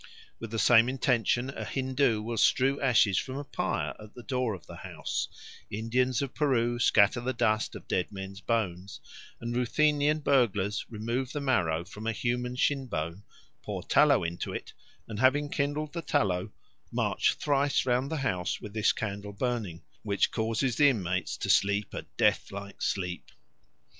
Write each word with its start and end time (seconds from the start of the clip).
With 0.39 0.49
the 0.49 0.57
same 0.57 0.89
intention 0.89 1.51
a 1.51 1.63
Hindoo 1.63 2.23
will 2.23 2.39
strew 2.39 2.81
ashes 2.81 3.19
from 3.19 3.37
a 3.37 3.43
pyre 3.43 3.93
at 3.99 4.15
the 4.15 4.23
door 4.23 4.55
of 4.55 4.65
the 4.65 4.77
house; 4.77 5.27
Indians 5.69 6.23
of 6.23 6.33
Peru 6.33 6.79
scatter 6.79 7.21
the 7.21 7.33
dust 7.33 7.75
of 7.75 7.87
dead 7.87 8.11
men's 8.11 8.41
bones; 8.41 8.99
and 9.39 9.55
Ruthenian 9.55 10.21
burglars 10.21 10.87
remove 10.89 11.31
the 11.33 11.39
marrow 11.39 11.85
from 11.85 12.07
a 12.07 12.13
human 12.13 12.55
shin 12.55 12.87
bone, 12.87 13.21
pour 13.61 13.83
tallow 13.83 14.23
into 14.23 14.51
it, 14.51 14.73
and 15.07 15.19
having 15.19 15.49
kindled 15.51 15.93
the 15.93 16.01
tallow, 16.01 16.51
march 16.91 17.35
thrice 17.35 17.85
round 17.85 18.09
the 18.09 18.17
house 18.25 18.59
with 18.59 18.73
this 18.73 18.91
candle 18.93 19.33
burning, 19.33 19.83
which 20.01 20.31
causes 20.31 20.77
the 20.77 20.89
inmates 20.89 21.37
to 21.37 21.47
sleep 21.47 21.93
a 21.93 22.01
death 22.17 22.51
like 22.51 22.81
sleep. 22.81 23.29